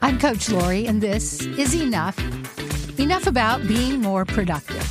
I'm 0.00 0.18
Coach 0.18 0.48
Lori, 0.48 0.86
and 0.86 1.02
this 1.02 1.42
is 1.42 1.74
Enough. 1.74 2.18
Enough 2.98 3.26
about 3.26 3.66
being 3.68 4.00
more 4.00 4.24
productive. 4.24 4.88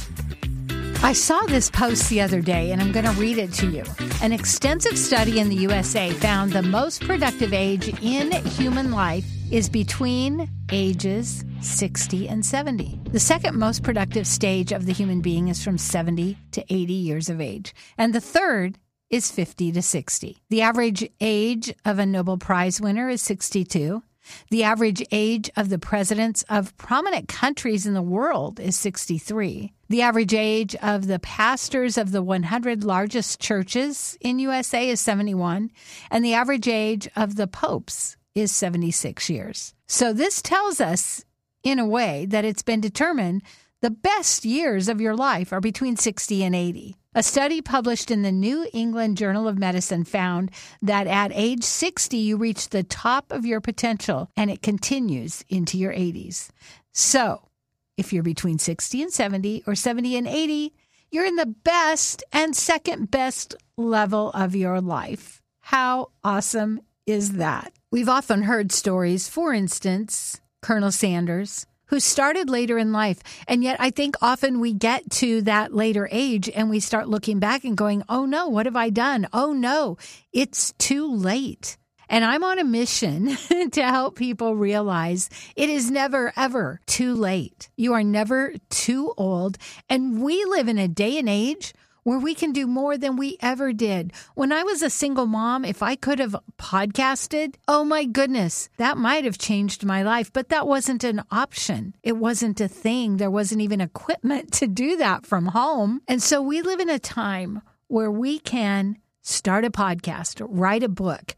I 1.04 1.14
saw 1.14 1.42
this 1.48 1.72
post 1.72 2.08
the 2.12 2.22
other 2.22 2.40
day, 2.40 2.72
and 2.72 2.80
I'm 2.80 2.92
going 2.92 3.06
to 3.06 3.12
read 3.14 3.40
it 3.40 3.52
to 3.54 3.68
you. 3.68 3.84
An 4.22 4.32
extensive 4.32 4.96
study 4.96 5.40
in 5.40 5.50
the 5.50 5.56
USA 5.56 6.12
found 6.12 6.52
the 6.52 6.62
most 6.62 7.02
productive 7.02 7.52
age 7.52 7.90
in 8.04 8.32
human 8.32 8.92
life 8.92 9.26
is 9.52 9.70
between 9.70 10.48
ages 10.72 11.44
60 11.62 12.30
and 12.30 12.46
70. 12.46 13.00
The 13.06 13.20
second 13.20 13.58
most 13.58 13.82
productive 13.82 14.28
stage 14.28 14.72
of 14.72 14.86
the 14.86 14.94
human 14.94 15.22
being 15.22 15.48
is 15.48 15.64
from 15.64 15.80
70 15.80 16.38
to 16.52 16.64
80 16.70 16.94
years 16.94 17.28
of 17.28 17.42
age. 17.42 17.74
And 17.98 18.14
the 18.14 18.22
third 18.22 18.78
is 19.14 19.30
50 19.30 19.72
to 19.74 19.82
60. 19.84 20.38
The 20.50 20.64
average 20.64 21.08
age 21.22 21.72
of 21.86 22.00
a 22.00 22.06
Nobel 22.06 22.40
Prize 22.40 22.82
winner 22.82 23.10
is 23.10 23.22
62. 23.22 24.02
The 24.50 24.64
average 24.64 25.04
age 25.12 25.52
of 25.56 25.70
the 25.70 25.78
presidents 25.78 26.44
of 26.50 26.76
prominent 26.78 27.28
countries 27.28 27.86
in 27.86 27.94
the 27.94 28.02
world 28.02 28.60
is 28.60 28.76
63. 28.76 29.72
The 29.88 30.02
average 30.02 30.34
age 30.34 30.76
of 30.78 31.06
the 31.06 31.20
pastors 31.20 31.96
of 31.96 32.12
the 32.12 32.24
100 32.24 32.84
largest 32.84 33.40
churches 33.40 34.18
in 34.20 34.40
USA 34.40 34.90
is 34.90 35.00
71, 35.00 35.70
and 36.10 36.26
the 36.26 36.34
average 36.34 36.68
age 36.68 37.08
of 37.16 37.36
the 37.36 37.46
popes 37.46 38.18
is 38.34 38.52
76 38.52 39.30
years. 39.30 39.76
So 39.86 40.12
this 40.12 40.42
tells 40.42 40.82
us 40.82 41.24
in 41.62 41.78
a 41.78 41.86
way 41.86 42.26
that 42.26 42.46
it's 42.46 42.64
been 42.64 42.82
determined 42.82 43.44
the 43.82 43.92
best 43.92 44.44
years 44.44 44.90
of 44.90 45.00
your 45.00 45.16
life 45.16 45.54
are 45.54 45.62
between 45.62 45.98
60 45.98 46.44
and 46.44 46.56
80. 46.56 46.96
A 47.16 47.22
study 47.22 47.62
published 47.62 48.10
in 48.10 48.24
the 48.24 48.32
New 48.32 48.68
England 48.74 49.18
Journal 49.18 49.48
of 49.48 49.60
Medicine 49.60 50.04
found 50.04 50.50
that 50.82 51.06
at 51.06 51.32
age 51.36 51.64
60, 51.64 52.18
you 52.18 52.38
reach 52.38 52.70
the 52.70 52.82
top 52.82 53.32
of 53.32 53.46
your 53.46 53.62
potential 53.62 54.32
and 54.36 54.50
it 54.50 54.64
continues 54.64 55.46
into 55.48 55.78
your 55.78 55.94
80s. 55.94 56.50
So, 56.92 57.50
if 57.98 58.14
you're 58.14 58.24
between 58.24 58.58
60 58.58 59.04
and 59.04 59.14
70 59.14 59.64
or 59.68 59.76
70 59.76 60.18
and 60.18 60.28
80, 60.28 60.74
you're 61.12 61.26
in 61.26 61.36
the 61.36 61.46
best 61.46 62.24
and 62.34 62.56
second 62.56 63.12
best 63.12 63.56
level 63.78 64.32
of 64.32 64.56
your 64.56 64.82
life. 64.82 65.40
How 65.60 66.10
awesome 66.24 66.82
is 67.06 67.34
that? 67.34 67.74
We've 67.92 68.10
often 68.10 68.42
heard 68.42 68.72
stories, 68.72 69.30
for 69.30 69.54
instance, 69.54 70.42
Colonel 70.64 70.92
Sanders, 70.92 71.68
who 71.88 72.00
started 72.00 72.50
later 72.50 72.78
in 72.78 72.92
life. 72.92 73.20
And 73.48 73.64
yet, 73.64 73.78
I 73.80 73.90
think 73.90 74.16
often 74.22 74.60
we 74.60 74.74
get 74.74 75.10
to 75.12 75.42
that 75.44 75.74
later 75.74 76.08
age 76.12 76.50
and 76.50 76.70
we 76.70 76.80
start 76.80 77.08
looking 77.08 77.40
back 77.40 77.64
and 77.64 77.78
going, 77.78 78.04
oh 78.10 78.26
no, 78.26 78.48
what 78.48 78.66
have 78.66 78.76
I 78.76 78.90
done? 78.90 79.28
Oh 79.34 79.54
no, 79.54 79.98
it's 80.32 80.74
too 80.78 81.14
late. 81.14 81.78
And 82.10 82.24
I'm 82.24 82.44
on 82.44 82.60
a 82.60 82.64
mission 82.64 83.36
to 83.72 83.84
help 83.84 84.16
people 84.16 84.56
realize 84.56 85.30
it 85.56 85.70
is 85.70 85.90
never, 85.90 86.34
ever 86.36 86.80
too 86.86 87.16
late. 87.16 87.70
You 87.76 87.94
are 87.94 88.04
never 88.04 88.54
too 88.70 89.14
old. 89.18 89.58
And 89.90 90.22
we 90.22 90.44
live 90.46 90.68
in 90.68 90.78
a 90.78 90.88
day 90.88 91.18
and 91.18 91.30
age 91.30 91.74
where 92.04 92.20
we 92.20 92.36
can 92.36 92.52
do 92.52 92.68
more 92.68 92.98
than 92.98 93.16
we 93.16 93.38
ever 93.42 93.74
did. 93.74 94.14
When 94.36 94.52
I 94.52 94.64
was 94.64 94.82
a 94.82 94.90
single 94.90 95.26
mom, 95.26 95.66
if 95.66 95.82
I 95.82 95.96
could 95.96 96.20
have 96.20 96.36
podcasted, 96.58 97.56
oh 97.68 97.84
my 97.84 98.06
goodness, 98.06 98.70
that 98.78 98.98
might 98.98 99.26
have 99.26 99.38
changed 99.38 99.86
my 99.86 100.04
life, 100.04 100.32
but 100.32 100.50
that 100.50 100.68
wasn't 100.68 101.04
an 101.04 101.24
option. 101.32 101.96
It 102.04 102.18
wasn't 102.18 102.62
a 102.62 102.68
thing. 102.68 103.18
There 103.18 103.32
wasn't 103.32 103.62
even 103.62 103.82
equipment 103.82 104.52
to 104.54 104.68
do 104.68 104.98
that 104.98 105.26
from 105.26 105.48
home. 105.48 106.02
And 106.08 106.22
so 106.22 106.42
we 106.42 106.62
live 106.62 106.80
in 106.80 106.90
a 106.90 107.00
time 107.00 107.62
where 107.88 108.12
we 108.12 108.40
can 108.40 108.98
start 109.22 109.66
a 109.66 109.72
podcast, 109.72 110.46
write 110.48 110.84
a 110.84 110.90
book, 110.90 111.36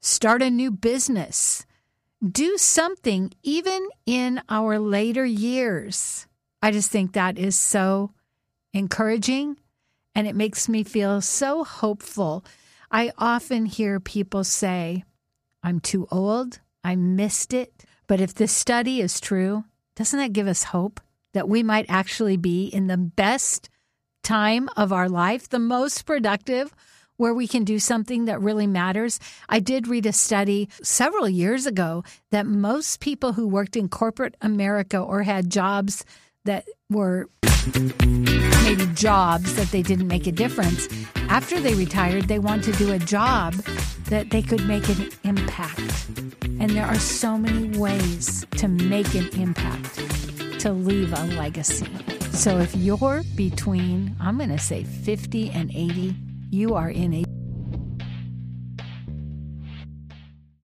start 0.00 0.42
a 0.42 0.50
new 0.50 0.70
business, 0.70 1.66
do 2.26 2.56
something 2.56 3.32
even 3.42 3.88
in 4.06 4.40
our 4.48 4.78
later 4.78 5.24
years. 5.24 6.26
I 6.62 6.70
just 6.70 6.90
think 6.90 7.12
that 7.12 7.38
is 7.38 7.58
so 7.58 8.12
encouraging 8.72 9.56
and 10.18 10.26
it 10.26 10.34
makes 10.34 10.68
me 10.68 10.82
feel 10.82 11.20
so 11.20 11.62
hopeful. 11.62 12.44
I 12.90 13.12
often 13.18 13.66
hear 13.66 14.00
people 14.00 14.42
say, 14.42 15.04
I'm 15.62 15.78
too 15.78 16.08
old, 16.10 16.58
I 16.82 16.96
missed 16.96 17.54
it. 17.54 17.84
But 18.08 18.20
if 18.20 18.34
this 18.34 18.50
study 18.50 19.00
is 19.00 19.20
true, 19.20 19.62
doesn't 19.94 20.18
that 20.18 20.32
give 20.32 20.48
us 20.48 20.64
hope 20.64 21.00
that 21.34 21.48
we 21.48 21.62
might 21.62 21.86
actually 21.88 22.36
be 22.36 22.66
in 22.66 22.88
the 22.88 22.96
best 22.96 23.68
time 24.24 24.68
of 24.76 24.92
our 24.92 25.08
life, 25.08 25.48
the 25.48 25.60
most 25.60 26.04
productive? 26.04 26.74
Where 27.16 27.34
we 27.34 27.46
can 27.46 27.62
do 27.62 27.78
something 27.78 28.24
that 28.24 28.40
really 28.40 28.66
matters. 28.66 29.20
I 29.48 29.60
did 29.60 29.86
read 29.86 30.06
a 30.06 30.12
study 30.12 30.68
several 30.82 31.28
years 31.28 31.64
ago 31.64 32.02
that 32.32 32.44
most 32.44 32.98
people 32.98 33.34
who 33.34 33.46
worked 33.46 33.76
in 33.76 33.88
corporate 33.88 34.36
America 34.40 34.98
or 34.98 35.22
had 35.22 35.48
jobs 35.48 36.04
that 36.44 36.64
were 36.90 37.28
jobs 38.98 39.54
that 39.54 39.70
they 39.70 39.80
didn't 39.80 40.08
make 40.08 40.26
a 40.26 40.32
difference. 40.32 40.88
After 41.28 41.60
they 41.60 41.74
retired, 41.74 42.26
they 42.26 42.40
want 42.40 42.64
to 42.64 42.72
do 42.72 42.92
a 42.92 42.98
job 42.98 43.54
that 44.06 44.30
they 44.30 44.42
could 44.42 44.66
make 44.66 44.88
an 44.88 45.08
impact. 45.22 46.08
And 46.42 46.70
there 46.70 46.84
are 46.84 46.98
so 46.98 47.38
many 47.38 47.78
ways 47.78 48.44
to 48.56 48.66
make 48.66 49.14
an 49.14 49.28
impact, 49.38 49.94
to 50.60 50.72
leave 50.72 51.12
a 51.12 51.24
legacy. 51.36 51.86
So 52.32 52.58
if 52.58 52.74
you're 52.74 53.22
between, 53.36 54.16
I'm 54.20 54.36
going 54.36 54.50
to 54.50 54.58
say 54.58 54.82
50 54.82 55.50
and 55.50 55.70
80, 55.70 56.16
you 56.50 56.74
are 56.74 56.90
in 56.90 57.14
a 57.14 57.24